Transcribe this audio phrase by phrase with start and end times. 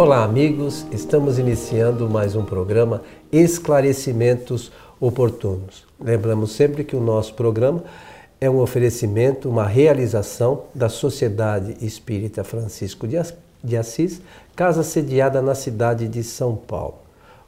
[0.00, 0.86] Olá, amigos.
[0.90, 5.84] Estamos iniciando mais um programa Esclarecimentos Oportunos.
[6.02, 7.84] Lembramos sempre que o nosso programa
[8.40, 14.22] é um oferecimento, uma realização da Sociedade Espírita Francisco de Assis,
[14.56, 17.00] casa sediada na cidade de São Paulo.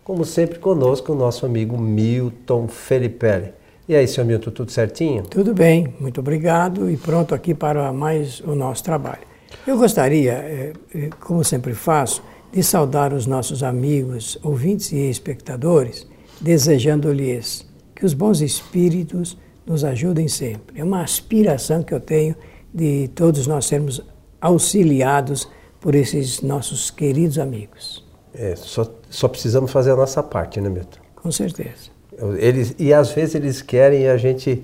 [0.05, 3.55] Como sempre, conosco o nosso amigo Milton Felipe.
[3.89, 5.23] E aí, senhor Milton, tudo certinho?
[5.23, 9.23] Tudo bem, muito obrigado e pronto aqui para mais o nosso trabalho.
[9.67, 16.07] Eu gostaria, eh, eh, como sempre faço, de saudar os nossos amigos, ouvintes e espectadores,
[16.41, 20.81] desejando-lhes que os bons espíritos nos ajudem sempre.
[20.81, 22.37] É uma aspiração que eu tenho
[22.73, 24.03] de todos nós sermos
[24.41, 25.49] auxiliados
[25.81, 28.05] por esses nossos queridos amigos.
[28.35, 30.99] É, só, só precisamos fazer a nossa parte, né, Milton?
[31.17, 31.91] Com certeza.
[32.39, 34.63] Eles, e às vezes eles querem e a gente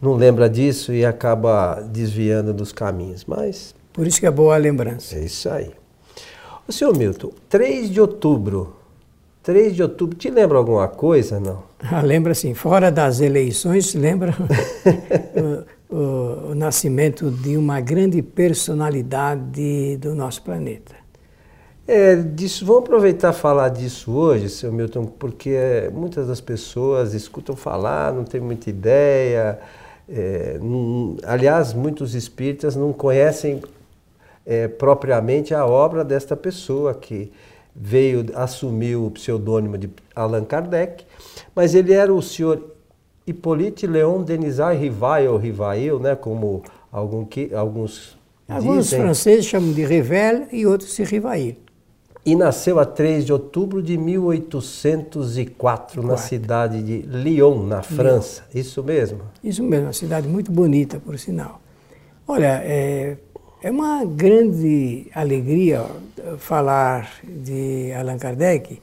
[0.00, 3.74] não lembra disso e acaba desviando dos caminhos, mas...
[3.92, 5.16] Por isso que é boa a lembrança.
[5.16, 5.72] É isso aí.
[6.68, 8.74] O senhor Milton, 3 de outubro,
[9.42, 11.62] 3 de outubro, te lembra alguma coisa, não?
[11.88, 14.34] Ah, lembra sim, fora das eleições, lembra
[15.88, 20.96] o, o, o nascimento de uma grande personalidade do nosso planeta.
[21.86, 28.12] É, disso, vamos aproveitar falar disso hoje, seu Milton, porque muitas das pessoas escutam falar,
[28.12, 29.60] não tem muita ideia.
[30.08, 33.62] É, não, aliás, muitos espíritas não conhecem
[34.46, 37.32] é, propriamente a obra desta pessoa que
[37.74, 41.04] veio assumir o pseudônimo de Allan Kardec,
[41.54, 42.74] mas ele era o senhor
[43.26, 48.16] Hippolyte Léon Denisard Rivail, Rivail, né, como algum, que, alguns
[48.48, 49.00] Alguns dizem.
[49.00, 51.56] franceses chamam de Revel e outros de Rivail
[52.26, 58.42] e nasceu a 3 de outubro de 1804 na cidade de Lyon, na França.
[58.52, 58.60] Lyon.
[58.60, 59.20] Isso mesmo?
[59.44, 61.60] Isso mesmo, uma cidade muito bonita, por sinal.
[62.26, 63.16] Olha, é,
[63.62, 65.84] é uma grande alegria
[66.38, 68.80] falar de Allan Kardec,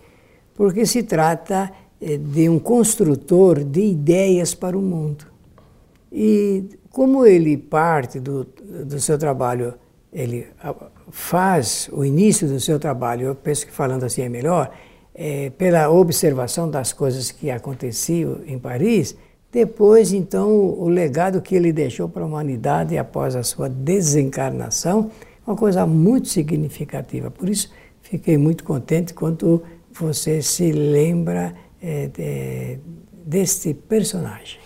[0.55, 1.71] porque se trata
[2.01, 5.25] é, de um construtor de ideias para o mundo.
[6.11, 8.45] E como ele parte do,
[8.85, 9.73] do seu trabalho,
[10.11, 10.47] ele
[11.09, 14.71] faz o início do seu trabalho, eu penso que falando assim é melhor,
[15.15, 19.15] é, pela observação das coisas que aconteciam em Paris,
[19.53, 25.11] depois, então, o legado que ele deixou para a humanidade após a sua desencarnação,
[25.45, 27.29] uma coisa muito significativa.
[27.29, 27.71] Por isso,
[28.01, 32.79] fiquei muito contente quando você se lembra é, de,
[33.23, 34.59] deste personagem.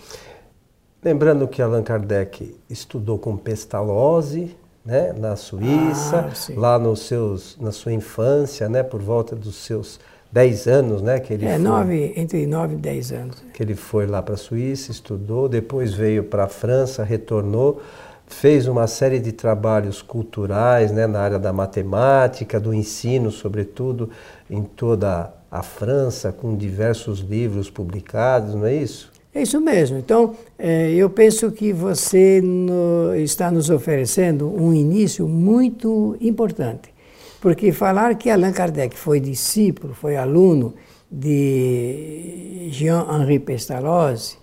[1.04, 7.72] Lembrando que Allan Kardec estudou com Pestalozzi, né, na Suíça, ah, lá nos seus, na
[7.72, 10.00] sua infância, né, por volta dos seus
[10.30, 13.44] 10 anos, né, que ele é, foi, nove, entre 9 e 10 anos.
[13.52, 17.80] Que ele foi lá para a Suíça, estudou, depois veio para a França, retornou,
[18.26, 24.10] fez uma série de trabalhos culturais, né, na área da matemática, do ensino, sobretudo,
[24.50, 29.10] em toda a França, com diversos livros publicados, não é isso?
[29.34, 29.98] É isso mesmo.
[29.98, 36.97] Então, é, eu penso que você no, está nos oferecendo um início muito importante.
[37.40, 40.74] Porque falar que Allan Kardec foi discípulo, foi aluno
[41.10, 44.36] de Jean-Henri Pestalozzi,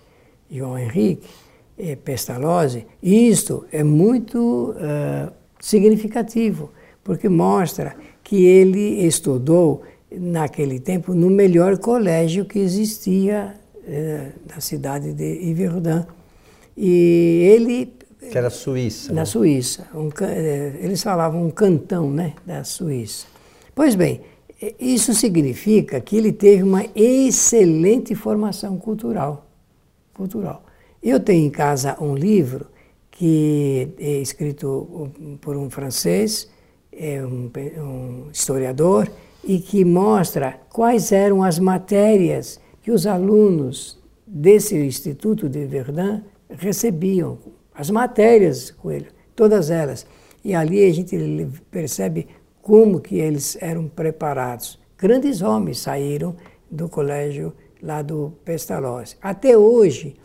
[0.50, 1.28] João Henrique
[1.78, 5.30] eh, Pestalozzi, isto é muito uh,
[5.60, 6.70] significativo,
[7.04, 13.54] porque mostra que ele estudou naquele tempo no melhor colégio que existia
[13.86, 16.04] eh, na cidade de Yverdun.
[16.76, 17.92] E ele...
[18.18, 19.12] Que era Suíça.
[19.12, 19.24] Na né?
[19.24, 19.86] Suíça.
[19.94, 23.26] Um, eh, eles falavam um cantão né, da Suíça.
[23.74, 24.22] Pois bem,
[24.60, 29.46] eh, isso significa que ele teve uma excelente formação cultural.
[30.14, 30.64] cultural.
[31.02, 32.66] Eu tenho em casa um livro
[33.10, 35.10] que é escrito
[35.40, 36.50] por um francês,
[36.92, 39.08] é um, um historiador,
[39.44, 46.20] e que mostra quais eram as matérias que os alunos desse Instituto de Verdun
[46.50, 47.38] recebiam,
[47.76, 50.06] as matérias com ele, todas elas.
[50.44, 51.16] E ali a gente
[51.70, 52.26] percebe
[52.62, 54.78] como que eles eram preparados.
[54.96, 56.34] Grandes homens saíram
[56.70, 57.52] do colégio
[57.82, 59.16] lá do Pestalozzi.
[59.20, 60.16] Até hoje,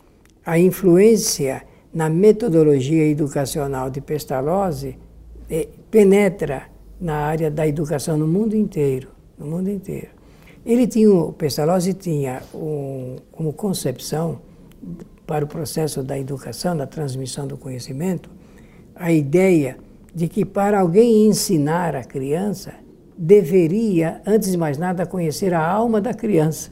[0.46, 1.64] a influência
[1.94, 4.98] na metodologia educacional de Pestalozzi
[5.50, 6.64] eh, penetra
[7.00, 10.10] na área da educação no mundo inteiro, no mundo inteiro.
[10.66, 14.40] Ele tinha, o Pestalozzi tinha um, como concepção
[15.32, 18.30] para o processo da educação, da transmissão do conhecimento,
[18.94, 19.78] a ideia
[20.14, 22.74] de que para alguém ensinar a criança,
[23.18, 26.72] deveria, antes de mais nada, conhecer a alma da criança.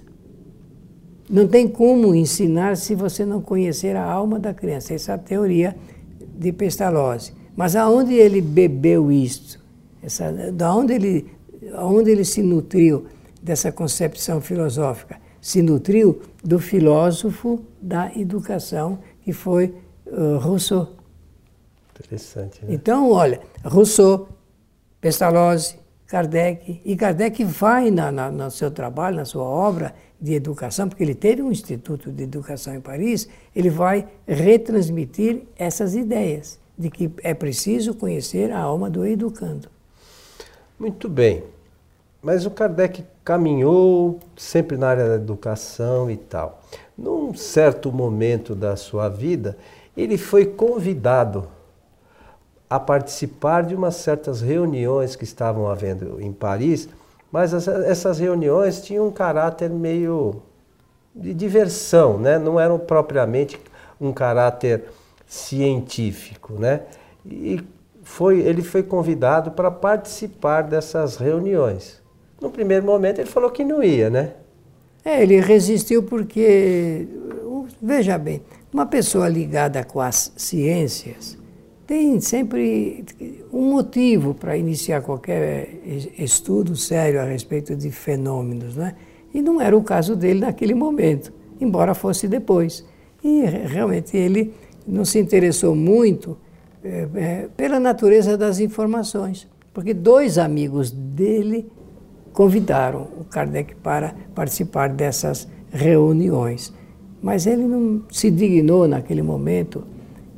[1.30, 4.94] Não tem como ensinar se você não conhecer a alma da criança.
[4.94, 5.74] Essa é a teoria
[6.38, 7.34] de Pestalozzi.
[7.56, 9.58] Mas aonde ele bebeu isto?
[10.04, 11.28] Essa, da onde ele
[11.78, 13.06] onde ele se nutriu
[13.42, 15.29] dessa concepção filosófica?
[15.42, 19.74] Se nutriu do filósofo da educação, que foi
[20.06, 20.96] uh, Rousseau.
[22.00, 22.64] Interessante.
[22.66, 22.74] Né?
[22.74, 24.30] Então, olha, Rousseau,
[25.02, 25.78] Pestalozzi,
[26.08, 31.04] Kardec, e Kardec vai na, na, no seu trabalho, na sua obra de educação, porque
[31.04, 37.12] ele teve um instituto de educação em Paris, ele vai retransmitir essas ideias de que
[37.24, 39.70] é preciso conhecer a alma do educando.
[40.80, 41.44] Muito bem.
[42.22, 46.62] Mas o Kardec caminhou sempre na área da educação e tal.
[46.98, 49.58] Num certo momento da sua vida,
[49.96, 51.48] ele foi convidado
[52.70, 56.88] a participar de umas certas reuniões que estavam havendo em Paris,
[57.32, 60.42] mas essas reuniões tinham um caráter meio
[61.16, 62.38] de diversão, né?
[62.38, 63.60] não eram propriamente
[64.00, 64.86] um caráter
[65.26, 66.54] científico.
[66.54, 66.82] Né?
[67.26, 67.64] E
[68.04, 71.99] foi, ele foi convidado para participar dessas reuniões.
[72.42, 74.34] No primeiro momento ele falou que não ia, né?
[75.04, 77.08] É, ele resistiu porque,
[77.82, 78.42] veja bem,
[78.72, 81.38] uma pessoa ligada com as ciências,
[81.88, 83.04] tem sempre
[83.52, 85.82] um motivo para iniciar qualquer
[86.20, 88.96] estudo sério a respeito de fenômenos, né?
[89.34, 92.86] E não era o caso dele naquele momento, embora fosse depois.
[93.24, 94.54] E realmente ele
[94.86, 96.38] não se interessou muito
[96.84, 101.72] é, pela natureza das informações, porque dois amigos dele
[102.40, 106.74] convidaram o Kardec para participar dessas reuniões.
[107.22, 109.84] Mas ele não se dignou naquele momento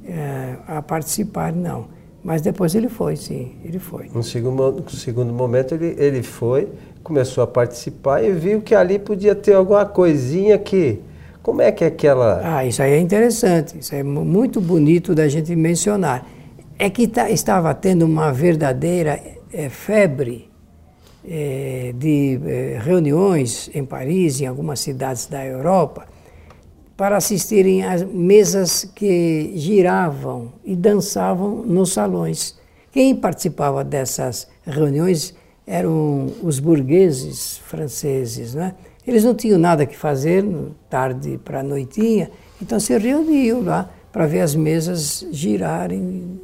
[0.03, 1.89] é, a participar, não.
[2.23, 4.09] Mas depois ele foi, sim, ele foi.
[4.11, 6.69] No segundo, no segundo momento ele, ele foi,
[7.03, 10.99] começou a participar e viu que ali podia ter alguma coisinha que.
[11.43, 12.41] Como é que é aquela.
[12.43, 16.27] Ah, isso aí é interessante, isso é muito bonito da gente mencionar.
[16.79, 19.21] É que tá, estava tendo uma verdadeira
[19.53, 20.50] é, febre
[21.27, 26.07] é, de é, reuniões em Paris, em algumas cidades da Europa,
[26.97, 32.59] para assistirem às mesas que giravam e dançavam nos salões.
[32.91, 35.33] Quem participava dessas reuniões
[35.65, 38.75] eram os burgueses franceses, né?
[39.07, 40.45] Eles não tinham nada que fazer,
[40.89, 42.29] tarde para noitinha,
[42.61, 46.39] então se reuniam lá para ver as mesas girarem.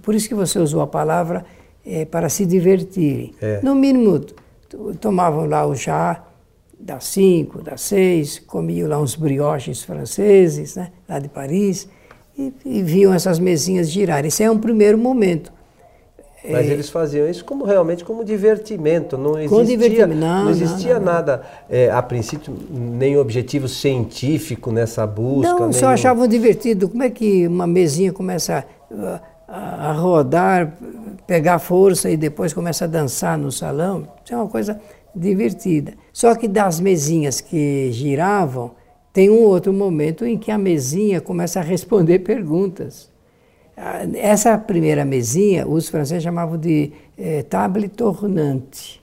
[0.00, 1.44] Por isso que você usou a palavra
[1.84, 3.34] é, para se divertirem.
[3.40, 3.60] É.
[3.62, 4.20] No mínimo,
[5.00, 6.24] tomavam lá o chá,
[6.78, 11.88] das cinco, das seis, comiam lá uns brioches franceses, né, lá de Paris,
[12.36, 14.24] e, e viam essas mesinhas girar.
[14.24, 15.52] Esse é um primeiro momento.
[16.42, 20.20] Mas é, eles faziam isso como realmente como divertimento, não existia, divertimento.
[20.20, 25.52] Não, não existia não, não, nada é, a princípio nem objetivo científico nessa busca.
[25.52, 26.88] Não, só achavam divertido.
[26.88, 28.64] Como é que uma mesinha começa
[29.50, 30.72] a, rodar,
[31.26, 34.08] pegar força e depois começa a dançar no salão?
[34.24, 34.80] Isso é uma coisa
[35.14, 35.94] divertida.
[36.12, 38.72] Só que das mesinhas que giravam,
[39.12, 43.10] tem um outro momento em que a mesinha começa a responder perguntas.
[44.14, 49.02] Essa primeira mesinha, os franceses chamavam de eh, table tournante,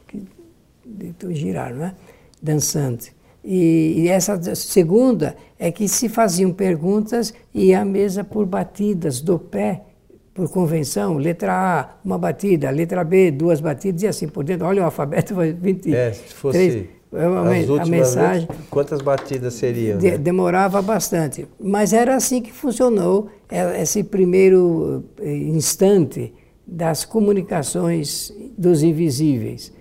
[0.85, 1.95] de girar, né?
[2.41, 3.15] dançante.
[3.44, 9.39] E, e, essa segunda é que se faziam perguntas e a mesa por batidas do
[9.39, 9.83] pé
[10.37, 14.67] por convenção, letra A, uma batida, letra B, duas batidas e assim por dentro.
[14.67, 15.87] Olha o alfabeto, 20.
[15.97, 18.47] É, se fosse a, a mensagem.
[18.69, 19.97] quantas batidas seriam?
[19.97, 20.17] De, né?
[20.19, 21.47] Demorava bastante.
[21.59, 26.31] Mas era assim que funcionou é, esse primeiro eh, instante
[26.67, 29.73] das comunicações dos invisíveis.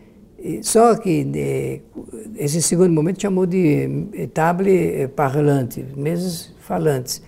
[0.62, 1.82] Só que de,
[2.36, 7.20] esse segundo momento chamou de eh, table eh, parlante, mesas falantes.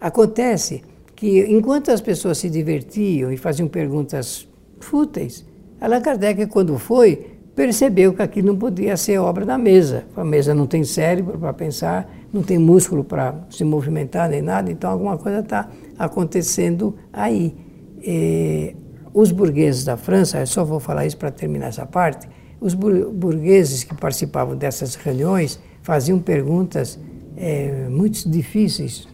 [0.00, 0.82] Acontece
[1.20, 4.48] que enquanto as pessoas se divertiam e faziam perguntas
[4.80, 5.44] fúteis,
[5.78, 10.04] Allan Kardec, quando foi, percebeu que aquilo não podia ser obra da mesa.
[10.16, 14.72] A mesa não tem cérebro para pensar, não tem músculo para se movimentar nem nada,
[14.72, 17.54] então alguma coisa está acontecendo aí.
[18.02, 18.74] E,
[19.12, 22.26] os burgueses da França, eu só vou falar isso para terminar essa parte,
[22.58, 26.98] os burgueses que participavam dessas reuniões faziam perguntas
[27.36, 29.06] é, muito difíceis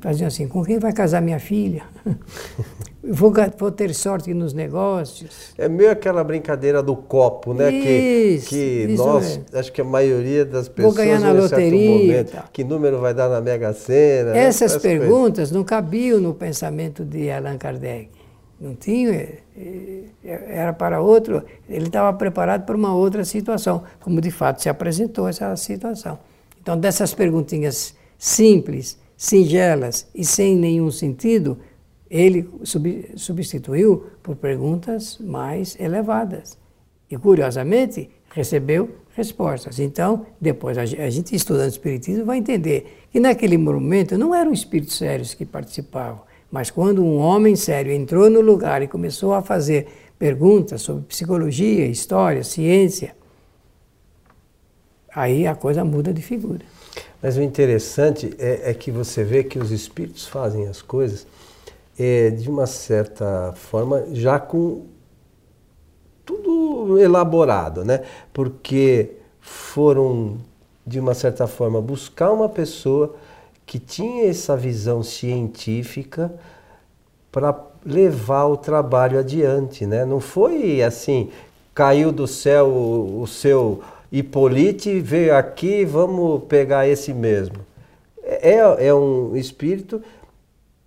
[0.00, 1.82] faziam assim: com quem vai casar minha filha?
[3.02, 5.52] vou, vou, ter sorte nos negócios.
[5.56, 7.70] É meio aquela brincadeira do copo, né?
[7.70, 9.58] Isso, que que isso nós, é.
[9.58, 10.94] acho que a maioria das pessoas.
[10.94, 11.90] Vou ganhar na loteria.
[11.90, 14.32] Momento, que número vai dar na Mega Sena?
[14.32, 14.44] Né?
[14.44, 15.50] Essas perguntas coisas.
[15.52, 18.08] não cabiam no pensamento de Allan Kardec.
[18.60, 19.38] Não tinha, é,
[20.22, 24.68] é, era para outro, ele estava preparado para uma outra situação, como de fato se
[24.68, 26.18] apresentou essa situação.
[26.60, 31.58] Então, dessas perguntinhas simples, singelas e sem nenhum sentido,
[32.10, 32.48] ele
[33.16, 36.56] substituiu por perguntas mais elevadas.
[37.10, 39.78] E, curiosamente, recebeu respostas.
[39.78, 45.34] Então, depois, a gente estudando Espiritismo vai entender que naquele momento não eram espíritos sérios
[45.34, 49.86] que participavam, mas quando um homem sério entrou no lugar e começou a fazer
[50.18, 53.14] perguntas sobre psicologia, história, ciência,
[55.14, 56.64] aí a coisa muda de figura.
[57.22, 61.26] Mas o interessante é, é que você vê que os espíritos fazem as coisas
[61.98, 64.86] é, de uma certa forma já com
[66.24, 68.02] tudo elaborado, né?
[68.32, 70.38] Porque foram,
[70.86, 73.14] de uma certa forma, buscar uma pessoa
[73.66, 76.32] que tinha essa visão científica
[77.30, 77.54] para
[77.84, 80.04] levar o trabalho adiante, né?
[80.04, 81.30] Não foi assim,
[81.74, 83.82] caiu do céu o, o seu
[84.12, 87.56] Hipólite veio aqui, vamos pegar esse mesmo.
[88.22, 90.02] É, é um espírito,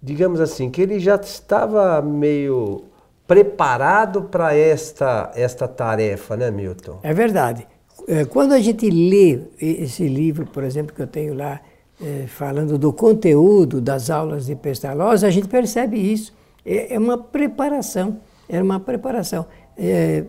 [0.01, 2.83] digamos assim, que ele já estava meio
[3.27, 6.99] preparado para esta, esta tarefa, né, Milton?
[7.01, 7.65] É verdade.
[8.07, 11.61] É, quando a gente lê esse livro, por exemplo, que eu tenho lá,
[12.01, 16.33] é, falando do conteúdo das aulas de Pestalozzi, a gente percebe isso.
[16.65, 18.17] É, é uma preparação,
[18.49, 19.45] é uma preparação.
[19.77, 20.23] É,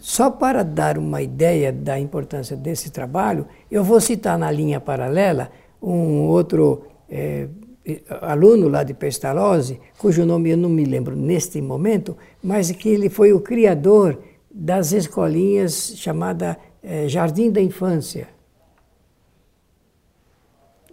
[0.00, 5.50] só para dar uma ideia da importância desse trabalho, eu vou citar na linha paralela
[5.80, 7.48] um outro é,
[8.22, 13.10] aluno lá de Pestalozzi, cujo nome eu não me lembro neste momento, mas que ele
[13.10, 14.18] foi o criador
[14.50, 18.28] das escolinhas chamada é, Jardim da Infância.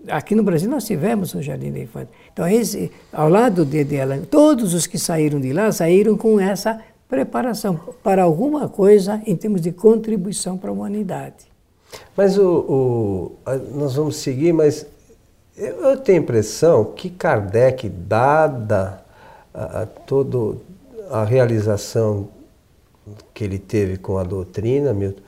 [0.09, 2.09] Aqui no Brasil nós tivemos o Jardim da Infância.
[2.31, 6.39] Então, esse, ao lado de, de Alan, todos os que saíram de lá saíram com
[6.39, 11.47] essa preparação para alguma coisa em termos de contribuição para a humanidade.
[12.15, 13.31] Mas o, o
[13.73, 14.85] nós vamos seguir, mas
[15.55, 19.03] eu tenho a impressão que Kardec, dada
[19.53, 20.61] a, a todo
[21.09, 22.29] a realização
[23.33, 25.21] que ele teve com a doutrina, Milton,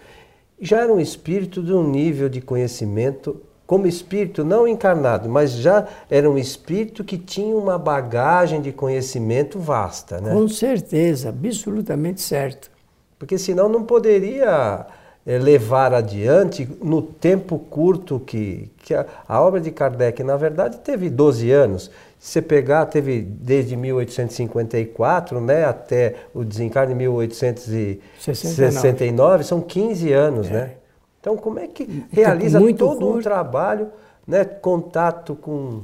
[0.59, 5.85] já era um espírito de um nível de conhecimento como espírito não encarnado, mas já
[6.09, 10.33] era um espírito que tinha uma bagagem de conhecimento vasta, né?
[10.33, 12.71] Com certeza, absolutamente certo.
[13.19, 14.88] Porque senão não poderia
[15.23, 20.79] é, levar adiante no tempo curto que, que a, a, obra de Kardec, na verdade,
[20.79, 21.91] teve 12 anos.
[22.17, 30.47] Se você pegar, teve desde 1854 né, até o desencarne em 1869, são 15 anos,
[30.47, 30.53] é.
[30.53, 30.71] né?
[31.19, 33.89] Então, como é que realiza tá todo um trabalho,
[34.25, 35.81] né, contato com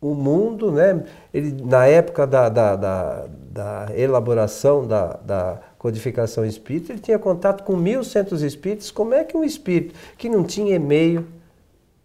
[0.00, 1.04] o mundo, né?
[1.32, 7.64] Ele, na época da, da, da, da elaboração da, da, codificação espírita, ele tinha contato
[7.64, 8.90] com 1.100 espíritos.
[8.92, 11.26] Como é que um espírito que não tinha e-mail,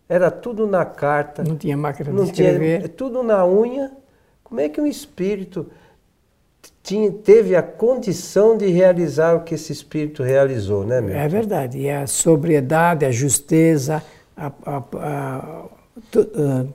[0.09, 3.91] era tudo na carta, não tinha máquina não de escrever, tinha, tudo na unha,
[4.43, 5.67] como é que um espírito
[6.88, 11.17] tinha, teve a condição de realizar o que esse espírito realizou, né, meu?
[11.17, 11.79] É verdade.
[11.79, 14.01] E a sobriedade, a justeza,
[14.36, 15.65] a, a, a,
[16.10, 16.25] to,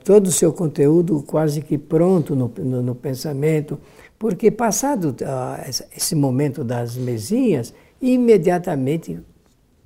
[0.03, 3.79] todo o seu conteúdo quase que pronto no, no, no pensamento,
[4.19, 9.19] porque passado uh, esse momento das mesinhas, imediatamente,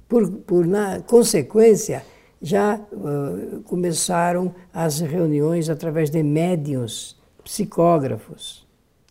[0.09, 2.03] por, por na consequência,
[2.41, 7.15] já uh, começaram as reuniões através de médiums,
[7.45, 8.66] psicógrafos.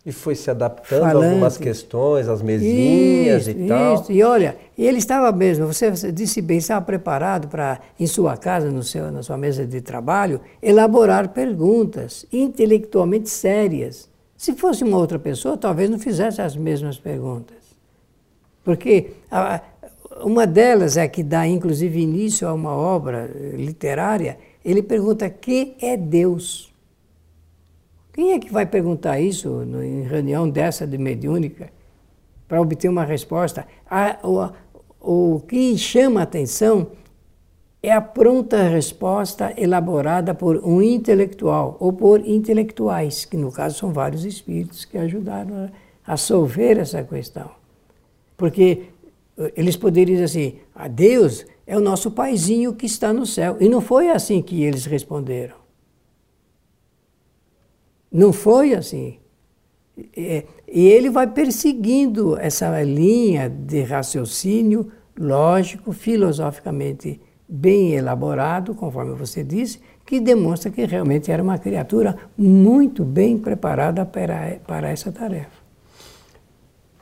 [0.06, 1.26] E foi se adaptando Falante.
[1.26, 3.94] a algumas questões, as mesinhas isso, e tal.
[3.94, 4.12] Isso.
[4.12, 8.84] E olha, ele estava mesmo, você disse bem, estava preparado para, em sua casa, no
[8.84, 14.08] seu, na sua mesa de trabalho, elaborar perguntas intelectualmente sérias.
[14.36, 17.56] Se fosse uma outra pessoa, talvez não fizesse as mesmas perguntas.
[18.62, 19.60] Porque a,
[20.22, 25.96] uma delas é que dá, inclusive, início a uma obra literária, ele pergunta: que é
[25.96, 26.72] Deus?
[28.16, 31.68] Quem é que vai perguntar isso em reunião dessa de mediúnica
[32.49, 33.66] para obter uma resposta?
[34.23, 36.87] o, o que chama a atenção
[37.82, 43.92] é a pronta resposta elaborada por um intelectual ou por intelectuais, que no caso são
[43.92, 45.70] vários espíritos que ajudaram
[46.06, 47.50] a, a solver essa questão.
[48.35, 48.85] Porque
[49.37, 53.58] eh, eles poderiam dizer assim: a Deus é o nosso paizinho que está no céu.
[53.61, 55.65] E não foi assim que eles responderam.
[58.16, 59.18] Não foi assim.
[59.96, 69.80] E ele vai perseguindo essa linha de raciocínio lógico, filosoficamente bem elaborado, conforme você disse,
[70.04, 75.66] que demonstra que realmente era uma criatura muito bem preparada para, para essa tarefa.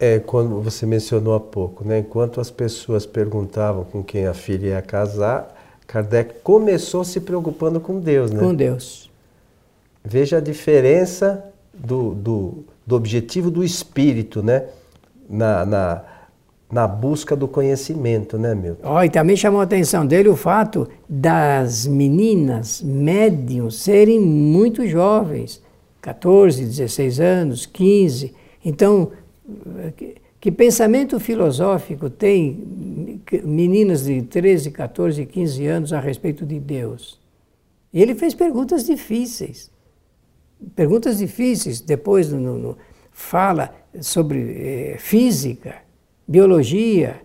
[0.00, 4.66] É, quando você mencionou há pouco, né, enquanto as pessoas perguntavam com quem a filha
[4.68, 5.54] ia casar,
[5.86, 8.40] Kardec começou se preocupando com Deus, né?
[8.40, 9.13] Com Deus.
[10.04, 11.42] Veja a diferença
[11.72, 14.66] do, do, do objetivo do espírito, né?
[15.28, 16.04] Na, na,
[16.70, 18.86] na busca do conhecimento, né, Milton?
[18.86, 25.62] Oh, e também chamou a atenção dele o fato das meninas médiums serem muito jovens,
[26.02, 28.34] 14, 16 anos, 15.
[28.62, 29.10] Então,
[29.96, 32.62] que, que pensamento filosófico tem
[33.42, 37.18] meninas de 13, 14, 15 anos a respeito de Deus?
[37.90, 39.72] E ele fez perguntas difíceis.
[40.74, 41.80] Perguntas difíceis.
[41.80, 42.78] Depois no, no,
[43.10, 45.76] fala sobre eh, física,
[46.26, 47.22] biologia.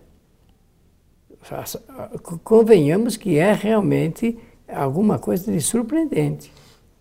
[2.43, 6.51] Convenhamos que é realmente alguma coisa de surpreendente.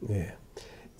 [0.08, 0.38] É.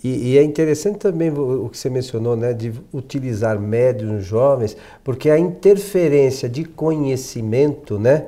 [0.03, 5.29] E, e, é interessante também o, que você mencionou, né, de utilizar médios jovens, porque
[5.29, 8.27] a interferência de conhecimento, né,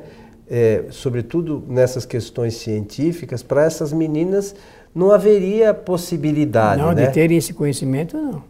[0.49, 4.54] é, sobretudo nessas questões científicas, para essas meninas
[4.94, 6.82] não haveria possibilidade.
[6.82, 7.06] Não, né?
[7.06, 8.42] de terem esse conhecimento, não.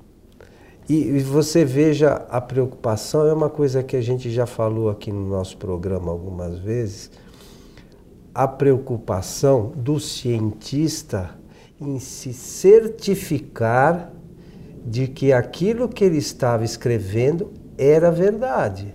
[0.88, 5.12] E, e você veja a preocupação, é uma coisa que a gente já falou aqui
[5.12, 7.10] no nosso programa algumas vezes,
[8.34, 11.30] a preocupação do cientista
[11.80, 14.12] em se certificar
[14.84, 18.94] de que aquilo que ele estava escrevendo era verdade.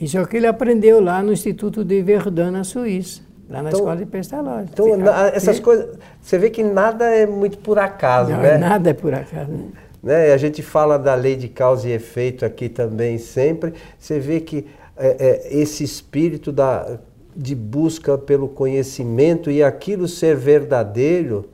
[0.00, 3.68] Isso é o que ele aprendeu lá no Instituto de Verdun, na Suíça, lá na
[3.68, 4.68] então, escola de pestalozzi.
[4.72, 4.88] Então,
[5.32, 8.58] essas coisas, você vê que nada é muito por acaso, Não, né?
[8.58, 9.50] Nada é por acaso.
[9.50, 9.68] Né?
[10.02, 10.32] né?
[10.32, 13.74] A gente fala da lei de causa e efeito aqui também sempre.
[13.98, 16.98] Você vê que é, é, esse espírito da,
[17.36, 21.50] de busca pelo conhecimento e aquilo ser verdadeiro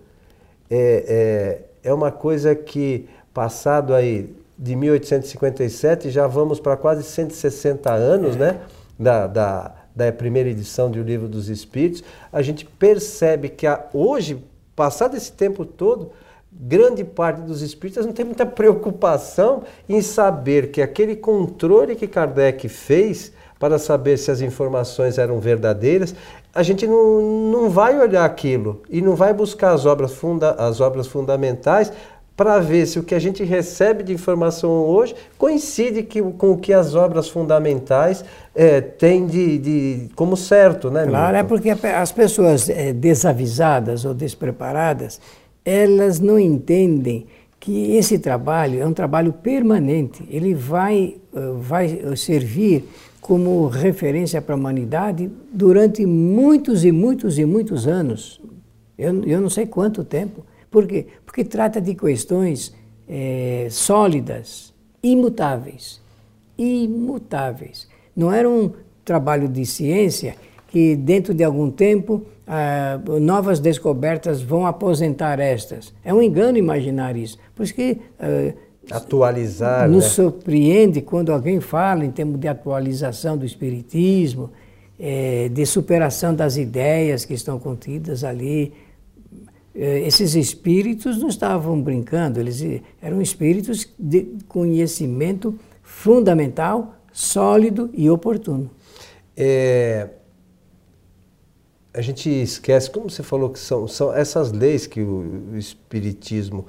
[0.71, 7.91] é, é, é uma coisa que, passado aí de 1857, já vamos para quase 160
[7.93, 8.59] anos, né?
[8.99, 14.45] Da, da, da primeira edição do Livro dos Espíritos, a gente percebe que hoje,
[14.75, 16.13] passado esse tempo todo,
[16.53, 22.69] grande parte dos espíritas não tem muita preocupação em saber que aquele controle que Kardec
[22.69, 26.15] fez para saber se as informações eram verdadeiras,
[26.53, 27.21] a gente não,
[27.53, 31.93] não vai olhar aquilo e não vai buscar as obras, funda, as obras fundamentais
[32.41, 36.57] para ver se o que a gente recebe de informação hoje coincide que, com o
[36.57, 38.25] que as obras fundamentais
[38.55, 41.07] é, têm de, de, como certo, né?
[41.07, 45.21] Claro, é porque as pessoas é, desavisadas ou despreparadas,
[45.67, 47.27] elas não entendem
[47.61, 50.27] que esse trabalho é um trabalho permanente.
[50.31, 52.89] Ele vai, eh, vai servir
[53.21, 58.41] como referência para a humanidade durante muitos e muitos e muitos anos.
[58.97, 60.43] Eu, eu não sei quanto tempo.
[60.71, 61.07] Por quê?
[61.27, 62.75] Porque trata de questões
[63.09, 66.01] é, sólidas, imutáveis.
[66.57, 67.89] Imutáveis.
[68.15, 68.73] Não era um
[69.05, 70.37] trabalho de ciência
[70.69, 75.95] que, dentro de algum tempo, ah, novas descobertas vão aposentar estas.
[76.05, 77.39] É um engano imaginar isso.
[77.55, 77.99] Por isso que.
[78.19, 78.53] Ah,
[78.91, 79.89] Atualizar.
[79.89, 80.11] Nos né?
[80.11, 84.51] surpreende quando alguém fala em termos de atualização do Espiritismo,
[84.99, 88.73] é, de superação das ideias que estão contidas ali.
[89.83, 92.63] É, esses espíritos não estavam brincando, eles
[93.01, 98.71] eram espíritos de conhecimento fundamental, sólido e oportuno.
[99.35, 100.11] É,
[101.95, 106.67] a gente esquece, como você falou, que são, são essas leis que o, o Espiritismo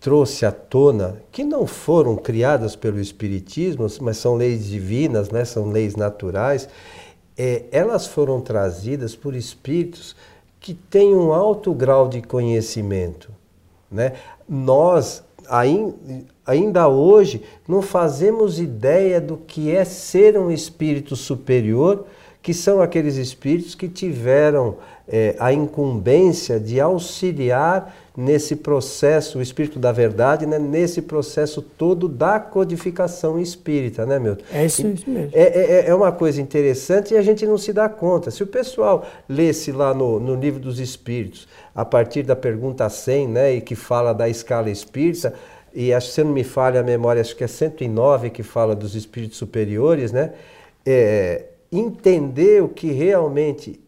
[0.00, 5.44] trouxe à tona, que não foram criadas pelo Espiritismo, mas são leis divinas, né?
[5.44, 6.70] são leis naturais,
[7.36, 10.16] é, elas foram trazidas por espíritos
[10.66, 13.30] que têm um alto grau de conhecimento.
[13.88, 14.14] Né?
[14.48, 15.22] Nós,
[16.44, 22.06] ainda hoje, não fazemos ideia do que é ser um espírito superior,
[22.46, 24.76] que são aqueles espíritos que tiveram
[25.08, 32.06] é, a incumbência de auxiliar nesse processo, o Espírito da Verdade, né, nesse processo todo
[32.06, 34.36] da codificação espírita, né, meu?
[34.52, 35.30] É isso, mesmo.
[35.32, 38.30] É, é, é, uma coisa interessante e a gente não se dá conta.
[38.30, 43.26] Se o pessoal lesse lá no, no livro dos Espíritos, a partir da pergunta 100,
[43.26, 45.34] né, e que fala da escala espírita,
[45.74, 48.76] e acho que se não me falha a memória, acho que é 109 que fala
[48.76, 50.30] dos espíritos superiores, né?
[50.86, 53.80] É, entender o que realmente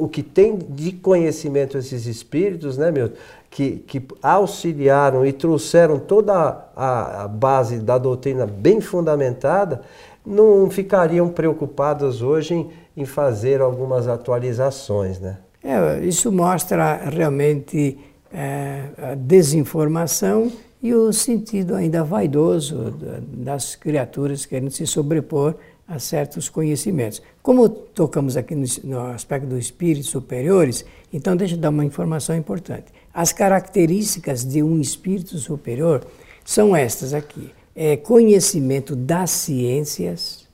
[0.00, 3.12] o que tem de conhecimento esses espíritos, né, meu,
[3.48, 9.82] que, que auxiliaram e trouxeram toda a, a base da doutrina bem fundamentada,
[10.26, 15.38] não ficariam preocupados hoje em, em fazer algumas atualizações, né?
[15.62, 17.98] É, isso mostra realmente
[18.32, 20.50] é, a desinformação
[20.82, 22.94] e o sentido ainda vaidoso
[23.28, 25.54] das criaturas querendo se sobrepor
[25.90, 27.20] a certos conhecimentos.
[27.42, 32.36] Como tocamos aqui no, no aspecto dos espíritos superiores, então deixa eu dar uma informação
[32.36, 32.92] importante.
[33.12, 36.06] As características de um espírito superior
[36.44, 40.48] são estas aqui: é conhecimento das ciências,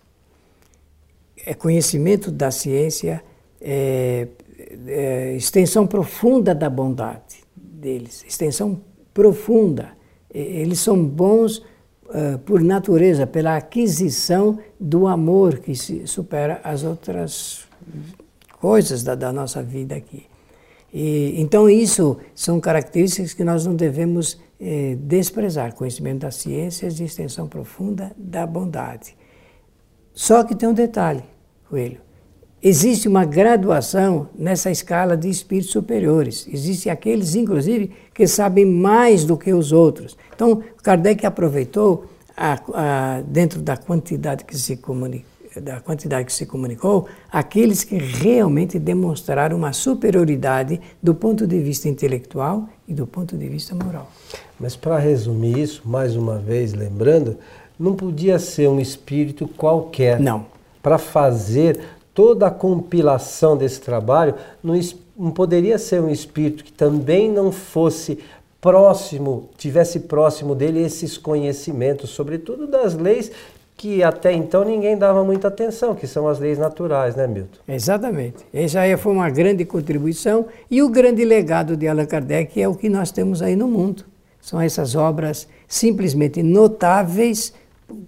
[1.44, 3.22] é conhecimento da ciência,
[3.60, 4.28] é,
[4.86, 8.80] é, extensão profunda da bondade deles, extensão
[9.12, 9.94] profunda.
[10.32, 11.62] Eles são bons
[12.08, 15.74] uh, por natureza, pela aquisição do amor que
[16.06, 17.66] supera as outras
[18.60, 20.26] coisas da, da nossa vida aqui.
[20.92, 27.04] E, então, isso são características que nós não devemos eh, desprezar: conhecimento das ciências e
[27.04, 29.14] extensão profunda da bondade.
[30.14, 31.22] Só que tem um detalhe,
[31.68, 32.05] Coelho.
[32.68, 36.48] Existe uma graduação nessa escala de espíritos superiores.
[36.52, 40.16] Existem aqueles, inclusive, que sabem mais do que os outros.
[40.34, 45.24] Então, Kardec aproveitou, a, a, dentro da quantidade que se comunica,
[45.60, 51.88] da quantidade que se comunicou, aqueles que realmente demonstraram uma superioridade do ponto de vista
[51.88, 54.10] intelectual e do ponto de vista moral.
[54.58, 57.38] Mas para resumir isso, mais uma vez lembrando,
[57.78, 60.18] não podia ser um espírito qualquer.
[60.18, 60.46] Não.
[60.82, 61.80] Para fazer
[62.16, 64.74] toda a compilação desse trabalho, não,
[65.16, 68.18] não poderia ser um espírito que também não fosse
[68.58, 73.30] próximo, tivesse próximo dele esses conhecimentos, sobretudo das leis
[73.76, 77.58] que até então ninguém dava muita atenção, que são as leis naturais, né, Milton?
[77.68, 78.38] Exatamente.
[78.52, 82.74] Essa aí foi uma grande contribuição e o grande legado de Allan Kardec é o
[82.74, 84.04] que nós temos aí no mundo.
[84.40, 87.52] São essas obras simplesmente notáveis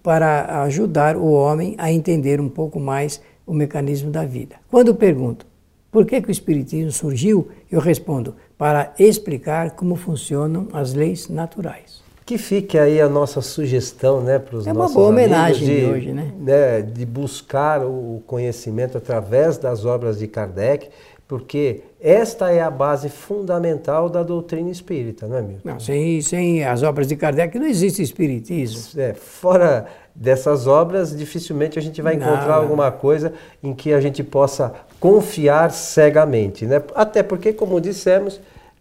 [0.03, 4.57] para ajudar o homem a entender um pouco mais o mecanismo da vida.
[4.71, 5.47] Quando pergunto
[5.91, 12.07] por que, que o Espiritismo surgiu, eu respondo para explicar como funcionam as leis naturais.
[12.27, 15.81] Que fique aí a nossa sugestão né, para os é nossos uma boa homenagem de,
[15.81, 16.31] de hoje, né?
[16.39, 16.83] né?
[16.83, 20.91] De buscar o conhecimento através das obras de Kardec,
[21.29, 25.69] porque esta é a base fundamental da doutrina espírita, não é, Milton?
[25.69, 28.99] Não, sem, sem as obras de Kardec não existe espiritismo.
[28.99, 34.01] É, fora dessas obras, dificilmente a gente vai encontrar não, alguma coisa em que a
[34.01, 36.83] gente possa confiar cegamente, né?
[36.95, 38.41] Até porque, como dissemos,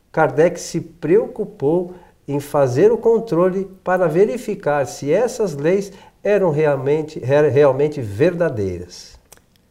[0.09, 5.91] Kardec se preocupou em fazer o controle para verificar se essas leis
[6.23, 9.17] eram realmente, realmente verdadeiras.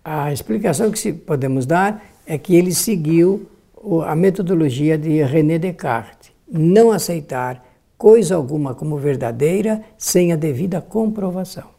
[0.05, 3.47] A explicação que podemos dar é que ele seguiu
[4.05, 7.65] a metodologia de René Descartes, não aceitar
[7.97, 11.77] coisa alguma como verdadeira sem a devida comprovação.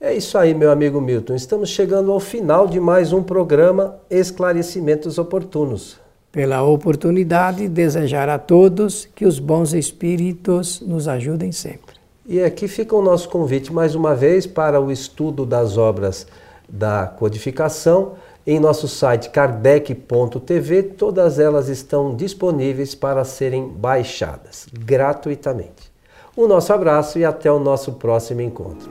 [0.00, 1.34] É isso aí, meu amigo Milton.
[1.34, 5.98] Estamos chegando ao final de mais um programa Esclarecimentos Oportunos.
[6.30, 11.96] Pela oportunidade, desejar a todos que os bons espíritos nos ajudem sempre.
[12.26, 16.26] E aqui fica o nosso convite mais uma vez para o estudo das obras
[16.68, 18.14] da codificação
[18.46, 20.82] em nosso site kardec.tv.
[20.82, 25.90] Todas elas estão disponíveis para serem baixadas gratuitamente.
[26.36, 28.90] O nosso abraço e até o nosso próximo encontro.